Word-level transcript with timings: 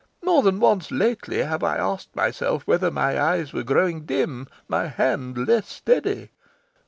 More 0.23 0.41
than 0.41 0.59
once 0.59 0.89
lately 0.89 1.43
have 1.43 1.63
I 1.63 1.77
asked 1.77 2.15
myself 2.15 2.63
whether 2.63 2.89
my 2.89 3.21
eyes 3.21 3.53
were 3.53 3.61
growing 3.61 4.03
dim, 4.05 4.47
my 4.67 4.87
hand 4.87 5.47
less 5.47 5.67
steady. 5.69 6.31